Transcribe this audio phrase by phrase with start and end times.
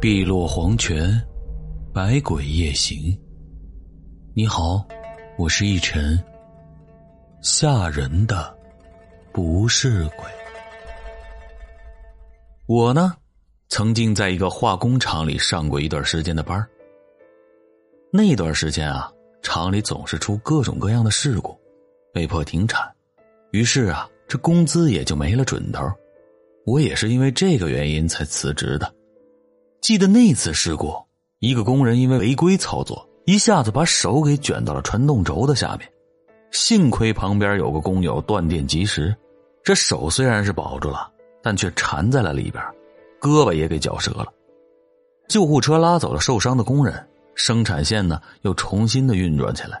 [0.00, 1.20] 碧落黄泉，
[1.92, 3.18] 百鬼夜行。
[4.32, 4.86] 你好，
[5.36, 6.16] 我是逸晨。
[7.42, 8.56] 吓人的
[9.32, 10.24] 不是鬼。
[12.66, 13.12] 我呢，
[13.70, 16.64] 曾经在一个化工厂里上过一段时间的班
[18.12, 19.10] 那段时间啊，
[19.42, 21.58] 厂里总是出各种各样的事故，
[22.12, 22.88] 被迫停产。
[23.50, 25.82] 于是啊，这工资也就没了准头。
[26.66, 28.94] 我也是因为这个原因才辞职的。
[29.80, 30.92] 记得那次事故，
[31.38, 35.88] 一个工人因为违规操作，一下子把手给卷到了传动轴的下面。
[36.50, 39.14] 幸亏旁边有个工友断电及时，
[39.62, 41.08] 这手虽然是保住了，
[41.42, 42.62] 但却缠在了里边，
[43.20, 44.26] 胳膊也给绞折了。
[45.28, 49.80] 救护车拉走了受伤的工人，生产线呢又重新的运转起来。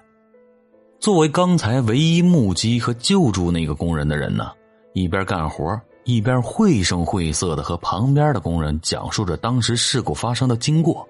[1.00, 4.52] 作为刚才唯一目击和救助那个工人的人呢，
[4.92, 5.78] 一边干活。
[6.08, 11.06] 一边绘声绘色的和旁边的工人讲述着当时事故发生的经过。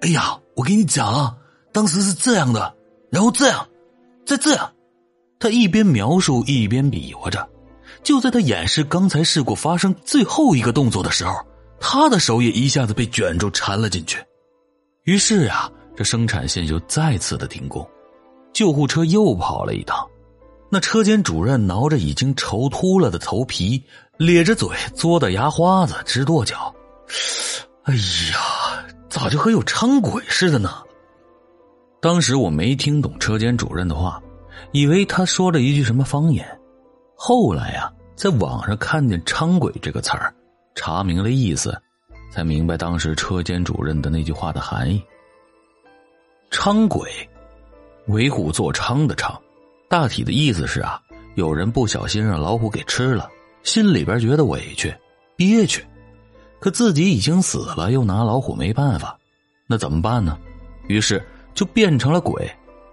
[0.00, 1.36] 哎呀，我给你讲啊，
[1.70, 2.74] 当时是这样的，
[3.12, 3.64] 然后这样，
[4.26, 4.72] 再这样。
[5.38, 7.48] 他一边描述一边比划着。
[8.02, 11.32] 就在他演示刚才事故发生最后一个动作的时候，
[11.78, 14.18] 他的手也一下子被卷住缠了进去。
[15.04, 17.88] 于是呀，这生产线就再次的停工，
[18.52, 20.04] 救护车又跑了一趟。
[20.74, 23.80] 那车间主任挠着已经愁秃了的头皮。
[24.16, 26.74] 咧着嘴，嘬的牙花子直跺脚。
[27.84, 30.82] 哎呀，咋就和有伥鬼似的呢？
[32.00, 34.20] 当时我没听懂车间主任的话，
[34.72, 36.44] 以为他说了一句什么方言。
[37.14, 40.34] 后来呀，在网上看见“伥鬼”这个词儿，
[40.74, 41.80] 查明了意思，
[42.32, 45.00] 才明白当时车间主任的那句话的含义。
[46.50, 47.08] 伥鬼，
[48.08, 49.36] 为虎作伥的伥，
[49.88, 51.00] 大体的意思是啊，
[51.34, 53.28] 有人不小心让老虎给吃了。
[53.62, 54.94] 心里边觉得委屈、
[55.36, 55.82] 憋屈，
[56.60, 59.18] 可自己已经死了，又拿老虎没办法，
[59.66, 60.38] 那怎么办呢？
[60.86, 61.24] 于是
[61.54, 62.46] 就变成了鬼，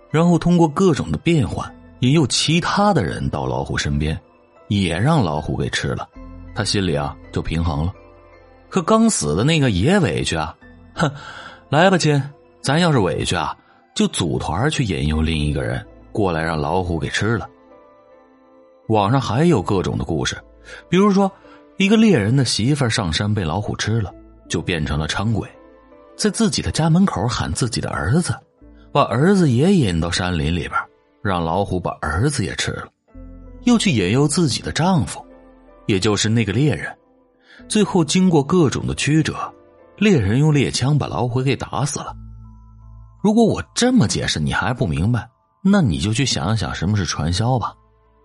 [0.10, 1.70] 然后通过各种的变换，
[2.00, 4.18] 引诱其他的人到老虎身边，
[4.70, 6.08] 也让老虎给吃了，
[6.56, 7.94] 他心里啊就平衡了。
[8.70, 10.56] 可刚死的那个也委屈啊，
[10.94, 11.12] 哼，
[11.68, 12.24] 来吧亲，
[12.62, 13.54] 咱要是委屈啊，
[13.94, 17.50] 就组团去引诱另一个人过来，让老虎给吃了。
[18.88, 20.38] 网上还有各种的故事。
[20.88, 21.32] 比如说，
[21.78, 24.14] 一个猎人的媳妇上山被老虎吃了，
[24.48, 25.50] 就变成了伥鬼，
[26.16, 28.36] 在自己的家门口喊自己的儿子，
[28.92, 30.74] 把儿子也引到山林里边，
[31.24, 32.88] 让老虎把儿子也吃了，
[33.64, 35.26] 又去引诱自己的丈夫，
[35.88, 36.96] 也就是那个猎人，
[37.68, 39.36] 最后经过各种的曲折，
[39.98, 42.16] 猎人用猎枪把老虎给打死了。
[43.24, 45.28] 如果我这么解释你还不明白，
[45.64, 47.76] 那你就去想想什么是传销吧。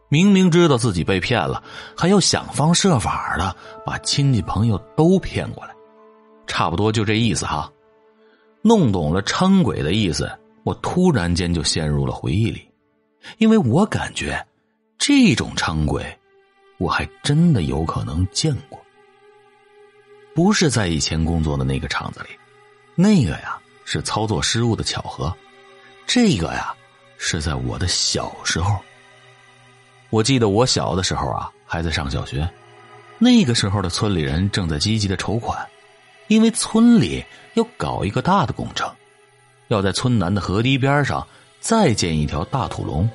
[0.08, 1.62] 明明知道自己被骗了，
[1.96, 5.74] 还要想方设法的把亲戚朋友都骗过来，
[6.46, 7.70] 差不多就这意思哈。
[8.62, 10.30] 弄懂了伥鬼的意思，
[10.64, 12.68] 我突然间就陷入了回忆里，
[13.38, 14.46] 因为我感觉
[14.96, 16.04] 这种伥鬼，
[16.78, 18.80] 我还真的有可能见过。
[20.34, 22.28] 不是在以前工作的那个厂子里，
[22.94, 25.34] 那个呀是操作失误的巧合，
[26.06, 26.72] 这个呀
[27.18, 28.76] 是在我的小时候。
[30.10, 32.48] 我记得我小的时候啊，还在上小学，
[33.18, 35.66] 那个时候的村里人正在积极的筹款，
[36.28, 37.24] 因为村里
[37.54, 38.88] 要搞一个大的工程，
[39.68, 41.26] 要在村南的河堤边上
[41.60, 43.08] 再建一条大土龙。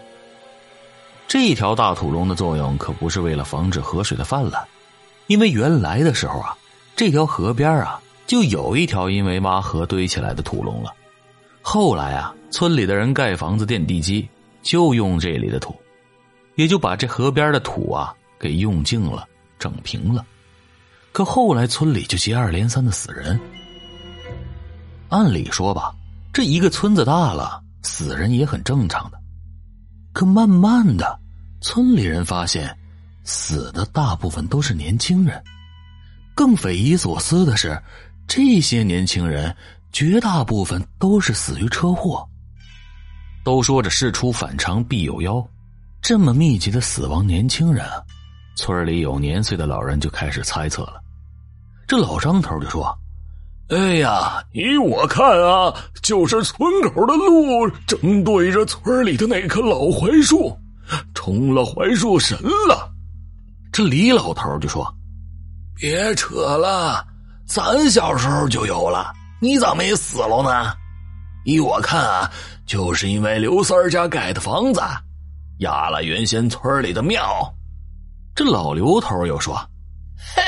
[1.28, 4.62] 这条大土龙的作用可不是为了防止河水的泛滥，
[5.28, 6.58] 因为原来的时候啊，
[6.94, 10.94] 这条河边啊就有一条因为挖河堆起来的土龙了，
[11.62, 14.28] 后来啊，村里的人盖房子垫地基
[14.62, 15.76] 就用这里的土。
[16.56, 19.26] 也就把这河边的土啊给用净了，
[19.58, 20.24] 整平了。
[21.14, 23.40] 可后来村里就接二连三的死人。
[25.08, 25.96] 按理说吧，
[26.34, 29.18] 这一个村子大了，死人也很正常的。
[30.14, 31.20] 可慢慢的，
[31.62, 32.78] 村里人发现，
[33.24, 35.42] 死的大部分都是年轻人。
[36.36, 37.82] 更匪夷所思的是，
[38.28, 39.56] 这些年轻人
[39.92, 42.28] 绝大部分都是死于车祸。
[43.44, 45.46] 都说这事出反常必有妖。
[46.02, 47.86] 这么密集的死亡年轻人，
[48.56, 51.02] 村里有年岁的老人就开始猜测了。
[51.88, 52.98] 这老张头就说
[53.70, 60.58] ：“哎呀，依我看啊，就是村口的路正对着村里的那棵老槐树，
[61.14, 62.92] 冲了槐树神了。”
[63.72, 64.86] 这李老头就说
[65.78, 67.06] ：“别扯了，
[67.46, 70.74] 咱小时候就有了，你咋没死了呢？
[71.44, 72.32] 依我看啊，
[72.66, 74.82] 就是因为刘三家盖的房子。”
[75.60, 77.22] 压了原先村里的庙，
[78.34, 79.56] 这老刘头又说
[80.36, 80.42] ：“嘿，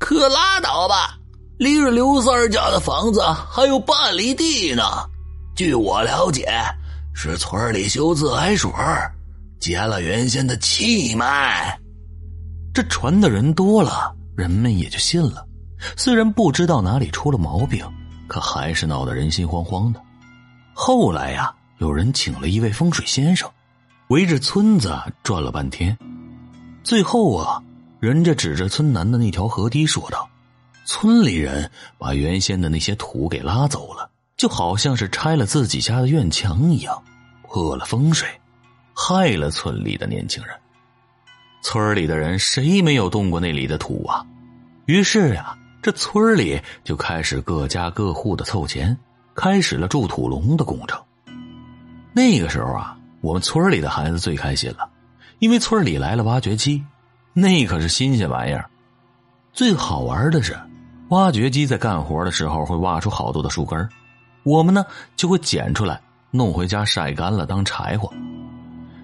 [0.00, 1.16] 可拉倒吧！
[1.58, 4.82] 离着刘三家的房子还有半里地呢。
[5.54, 6.48] 据我了解，
[7.14, 8.70] 是村里修自来水，
[9.60, 11.78] 接了原先的气脉。
[12.74, 15.46] 这传的人多了，人们也就信了。
[15.96, 17.84] 虽然不知道哪里出了毛病，
[18.26, 20.00] 可还是闹得人心惶惶的。
[20.80, 23.50] 后来呀，有人请了一位风水先生，
[24.10, 25.98] 围着村子转了半天，
[26.84, 27.60] 最后啊，
[27.98, 30.30] 人家指着村南的那条河堤说道。
[30.84, 37.02] 村里人把原先的那些土给拉走了，就好像是拆了自己家的院墙一样，
[37.42, 38.28] 破了风水，
[38.94, 40.54] 害了村里的年轻人。
[41.60, 44.24] 村里的人谁没有动过那里的土啊？
[44.86, 48.96] 于是呀，这村里就开始各家各户的凑钱，
[49.40, 51.00] 开始了筑土龙的工程。
[52.12, 54.90] 那个时候啊，我们村里的孩子最开心了，
[55.38, 56.84] 因为村里来了挖掘机，
[57.34, 58.68] 那可是新鲜玩意儿。
[59.52, 60.58] 最好玩的是。
[61.10, 63.88] 挖掘机在干活的时候会挖出好多的树根
[64.42, 64.84] 我们呢
[65.16, 65.98] 就会捡出来
[66.30, 68.12] 弄回家晒干了当柴火。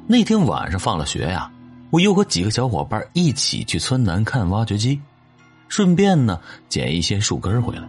[0.06, 1.50] 那天晚上放了学呀，
[1.90, 5.00] 我又和几个小伙伴一起去村南看挖掘机，
[5.68, 7.88] 顺便呢捡一些树根回来，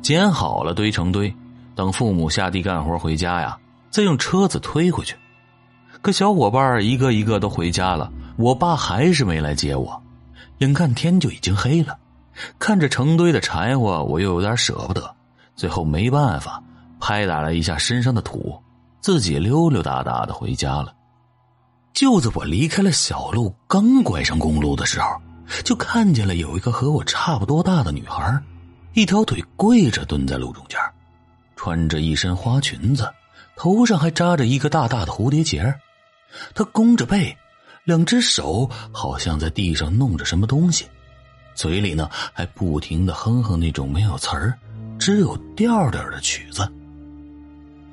[0.00, 1.34] 捡好了堆成堆，
[1.78, 3.56] 等父母下地干活回家呀，
[3.88, 5.14] 再用车子推回去。
[6.02, 10.02] 可小伙伴一个一个都回家了，我爸还是没来接我，
[10.58, 11.96] 眼看天就已经黑了。
[12.58, 15.14] 看着成堆的柴火，我又有点舍不得，
[15.54, 16.60] 最后没办法，
[16.98, 18.60] 拍打了一下身上的土，
[19.00, 20.92] 自己溜溜达达的回家了。
[21.92, 25.06] 就在我离开了小路，刚拐上公路的时候，
[25.62, 28.36] 就看见了有一个和我差不多大的女孩，
[28.94, 30.76] 一条腿跪着蹲在路中间，
[31.68, 33.12] 穿着一身花裙子，
[33.54, 35.62] 头上还扎着一个大大的蝴蝶结
[36.54, 37.36] 她弓着背，
[37.84, 40.86] 两只手好像在地上弄着什么东西。
[41.54, 44.58] 嘴里呢还不停的哼哼那种没有词儿、
[44.98, 46.66] 只有调调的曲子。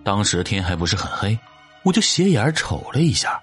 [0.06, 1.38] 当时天还不是很黑，
[1.83, 3.38] 我就斜眼瞅了一下，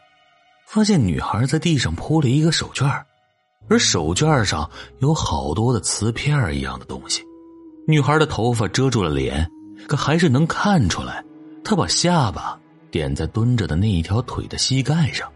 [0.67, 3.02] 发现女孩在地上铺了一个手绢
[3.69, 4.70] 而手绢上
[5.00, 7.23] 有好多的瓷片一样的东西。
[7.87, 9.46] 女孩的头发遮住了脸，
[9.87, 11.23] 可还是能看出来，
[11.64, 12.58] 他把下巴
[12.90, 15.31] 点在蹲着的那一条腿的膝盖上，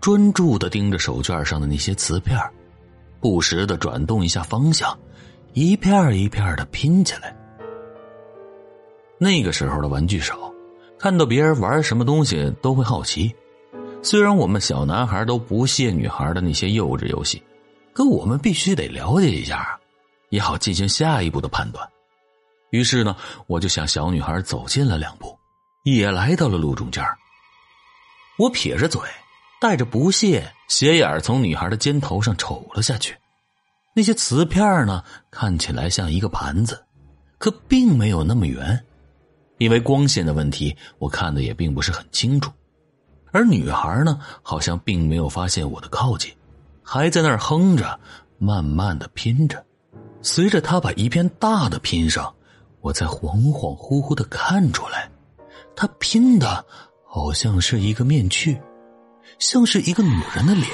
[0.00, 2.38] 专注的盯着手绢上的那些瓷片
[3.20, 4.96] 不时的转动一下方向，
[5.52, 7.34] 一片一片的拼起来。
[9.18, 10.52] 那个时候的玩具少，
[10.98, 13.34] 看到别人玩什么东西都会好奇。
[14.00, 17.42] 虽然我们小男孩都不屑女孩的那些幼稚游戏，
[17.92, 19.76] 可我们必须得了解一下，
[20.28, 21.84] 也好进行下一步的判断。
[22.70, 23.16] 于是呢，
[23.46, 25.38] 我就向小女孩走近了两步，
[25.84, 27.04] 也来到了路中间。
[28.38, 29.00] 我撇着嘴。
[29.60, 33.16] 带着不屑，斜眼从女孩的肩头上瞅了下去。
[33.92, 36.80] 那些瓷片呢，看起来像一个盘子，
[37.38, 38.84] 可并没有那么圆。
[39.56, 42.52] 因为光线的问题，我看的也并不是很清楚。
[43.32, 46.32] 而女孩呢，好像并没有发现我的靠近，
[46.84, 47.98] 还在那儿哼着，
[48.38, 49.66] 慢慢的拼着。
[50.22, 52.32] 随着她把一片大的拼上，
[52.80, 55.10] 我才恍恍惚惚的看出来，
[55.76, 56.64] 她拼的
[57.06, 58.58] 好像是一个面具。
[59.38, 60.66] 像是一个女人的脸，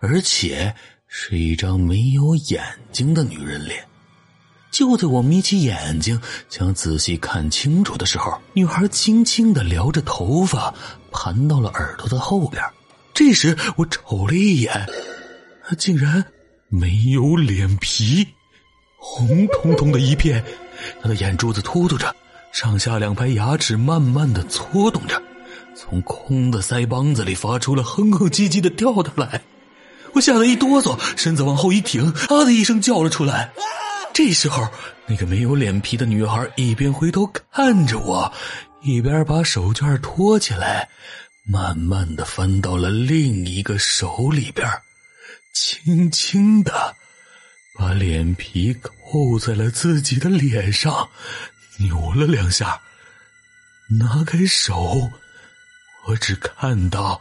[0.00, 0.72] 而且
[1.08, 2.62] 是一张没有眼
[2.92, 3.84] 睛的女人脸。
[4.70, 10.72] 就在我眯起眼睛想仔细看清楚的时候，女孩轻轻的撩着头发，
[11.10, 12.62] 盘到了耳朵的后边。
[13.12, 14.86] 这时我瞅了一眼，
[15.78, 16.24] 竟然
[16.68, 18.26] 没有脸皮，
[18.98, 20.44] 红彤彤的一片。
[21.02, 22.14] 他的眼珠子突突着，
[22.52, 25.20] 上下两排牙齿慢慢的搓动着。
[25.76, 29.42] 从空的腮帮子里发出了哼哼唧唧的调调来，
[30.12, 33.52] 我吓得一哆嗦，身子往后一挺，啊的一声叫了出来。
[34.12, 34.68] 这时候，
[35.06, 38.32] 那个没有脸皮的女孩一边回头看着我，
[38.82, 40.88] 一边把手绢托起来，
[41.44, 44.64] 慢慢的翻到了另一个手里边，
[45.52, 46.94] 轻轻的
[47.76, 51.08] 把脸皮扣在了自己的脸上，
[51.78, 52.80] 扭了两下，
[53.88, 55.10] 拿开手。
[56.06, 57.20] 我只看到，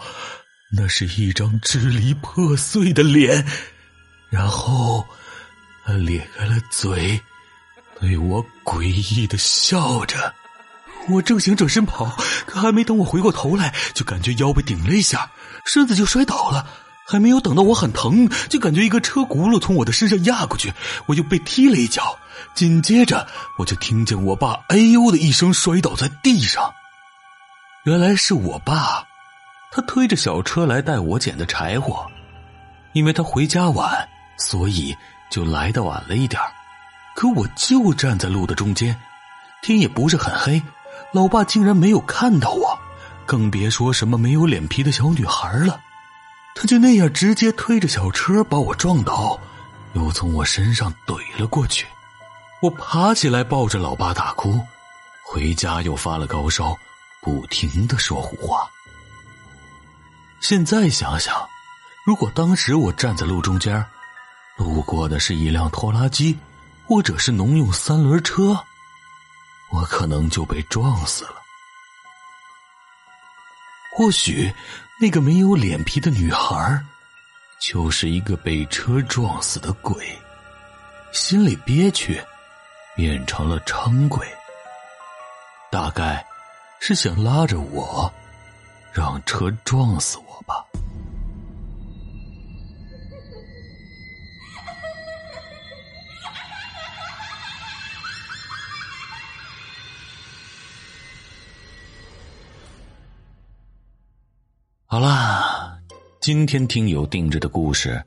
[0.72, 3.46] 那是一张支离破碎的脸，
[4.30, 5.08] 然后
[5.86, 7.20] 他咧开了嘴，
[8.00, 10.34] 对我诡异的笑着。
[11.10, 12.06] 我正想转身跑，
[12.46, 15.32] 可还没等我回过头来，就感觉腰被顶了一下，
[15.66, 16.70] 身子就摔倒了。
[17.06, 20.74] 还没有等到我很疼，就感觉一个车轱辘从我的身上压过去，
[21.06, 22.18] 我就被踢了一脚。
[22.56, 26.72] 紧接着，我就听见我爸“哎呦”的一声摔倒在地上。
[27.86, 29.06] 原来是我爸，
[29.72, 32.06] 他推着小车来带我捡的柴火，
[32.94, 34.08] 因为他回家晚，
[34.38, 34.96] 所以
[35.30, 36.42] 就来的晚了一点
[37.16, 38.98] 可我就站在路的中间，
[39.62, 40.62] 天也不是很黑，
[41.12, 42.80] 老爸竟然没有看到我，
[43.26, 45.80] 更别说什么没有脸皮的小女孩了。
[46.56, 49.40] 他就那样直接推着小车把我撞倒，
[49.94, 51.86] 又从我身上怼了过去。
[52.62, 54.62] 我爬起来抱着老爸大哭，
[55.26, 56.78] 回家又发了高烧，
[57.22, 58.70] 不停的说胡话。
[60.40, 61.36] 现在想想，
[62.06, 63.84] 如果当时我站在路中间，
[64.56, 66.38] 路过的是一辆拖拉机，
[66.88, 68.64] 或者是农用三轮车，
[69.72, 71.36] 我可能就被撞死了。
[73.98, 74.54] 或许。
[75.04, 76.82] 那个没有脸皮的女孩，
[77.60, 80.18] 就是一个被车撞死的鬼，
[81.12, 82.24] 心里憋屈，
[82.96, 84.26] 变成了伥鬼。
[85.70, 86.26] 大概
[86.80, 88.10] 是想拉着我，
[88.94, 90.66] 让车撞死我吧。
[104.94, 105.76] 好啦，
[106.20, 108.00] 今天听友定制的故事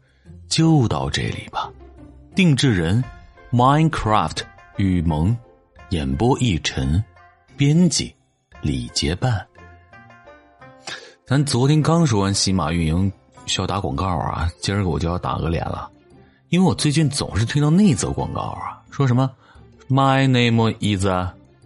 [0.47, 1.69] 就到这里吧。
[2.33, 3.03] 定制人
[3.51, 4.39] ：Minecraft
[4.77, 5.37] 雨萌，
[5.89, 7.03] 演播一晨，
[7.57, 8.15] 编辑
[8.63, 9.45] 李结伴。
[11.27, 13.13] 咱昨天刚说完喜马运营
[13.47, 15.91] 需要打广告啊，今儿个我就要打个脸了，
[16.51, 19.29] 因为我最近总是听到那则广告啊，说什么
[19.89, 21.05] “My name is”，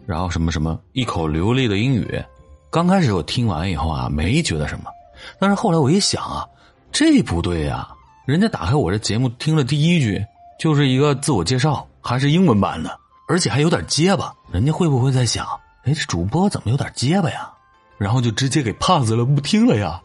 [0.06, 2.24] 然后什么什么一口流利的英语。
[2.70, 4.90] 刚开始我听完以后啊，没觉得什么。
[5.38, 6.46] 但是后来我一想啊，
[6.92, 7.88] 这不对呀！
[8.26, 10.24] 人家打开我这节目听了第一句
[10.58, 12.96] 就是一个自我介绍，还是英文版的，
[13.26, 14.32] 而且还有点结巴。
[14.52, 15.46] 人家会不会在想，
[15.84, 17.50] 哎，这主播怎么有点结巴呀？
[17.98, 20.00] 然后就直接给 pass 了，不听了呀？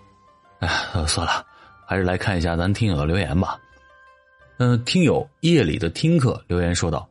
[0.60, 0.70] 哎，
[1.08, 1.46] 算了，
[1.86, 3.58] 还是来看一下咱听友的留言吧。
[4.58, 7.08] 嗯，听友夜里的听课留言说道：“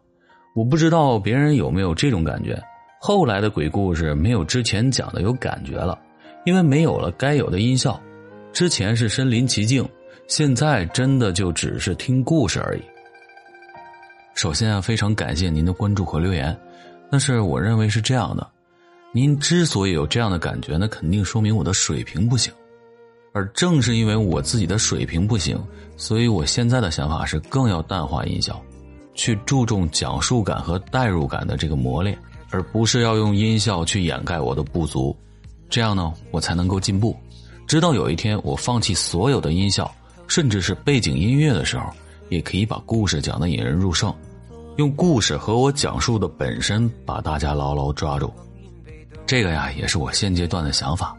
[0.57, 2.61] 我不知道别人有没有这种感觉，
[3.01, 5.99] 后来的鬼故事没有之前讲的有感觉了。”
[6.45, 8.01] 因为没有了该有的音效，
[8.53, 9.89] 之前是身临其境，
[10.29, 12.83] 现在真的就只是听故事而已。
[14.35, 16.57] 首先啊，非常感谢您的关注和留言，
[17.11, 18.47] 但是我认为是这样的：
[19.13, 22.53] 您之所以有这样的感觉，那肯定说明我的水平不行。
[23.33, 25.59] 而正是因为我自己的水平不行，
[25.97, 28.63] 所以我现在的想法是更要淡化音效，
[29.15, 32.17] 去注重讲述感和代入感的这个磨练，
[32.51, 35.17] 而不是要用音效去掩盖我的不足。
[35.75, 37.17] 这样呢，我才能够进步，
[37.67, 39.93] 直到有一天我放弃所有的音效，
[40.29, 41.91] 甚至是背景音乐的时候，
[42.29, 44.15] 也可以把故事讲得引人入胜，
[44.77, 48.33] 用故事和我讲述的本身把大家牢牢抓住。
[49.27, 51.17] 这个呀，也是我现阶段的想法。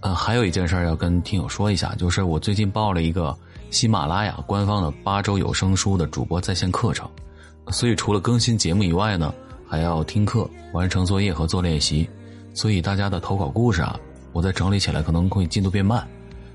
[0.00, 3.32] 嗯，还有一件事要跟听友说一下，就是我最近报了一个
[3.70, 7.08] 喜马拉雅官方的八周有声书的主播在线课程，
[7.68, 9.32] 所以除了更新节目以外呢，
[9.68, 12.10] 还要听课、完成作业和做练习。
[12.54, 13.98] 所以大家的投稿故事啊，
[14.32, 16.06] 我在整理起来可能会进度变慢，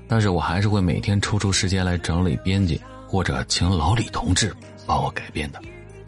[0.08, 4.52] 但是我还是会每天抽出时间来整理编辑，或者请老李同志
[4.86, 5.60] 帮我改编的，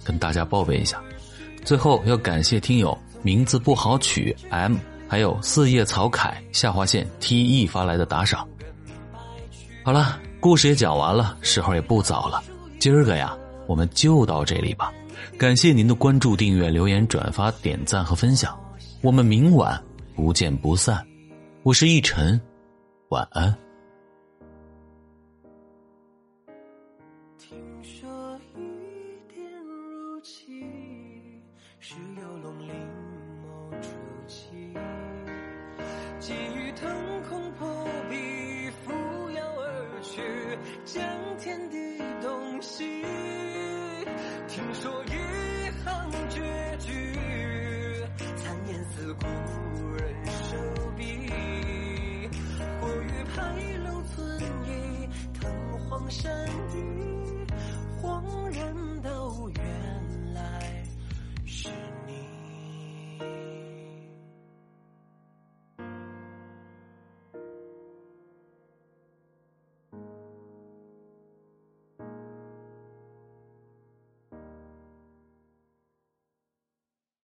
[0.03, 1.01] 跟大家报备一下。
[1.65, 8.49] 最后要感谢听友名字不好取 M，还有四叶草凯下划线 T E 发来的打赏。
[9.85, 12.43] 好了，故事也讲完了，时候也不早了，
[12.81, 14.91] 今儿个呀，我们就到这里吧。
[15.39, 18.59] 感谢您的关注、订阅、留言、转发、点赞和分享。
[19.03, 19.83] 我们明晚
[20.15, 21.05] 不见不散，
[21.65, 22.41] 我是逸晨，
[23.09, 23.53] 晚安。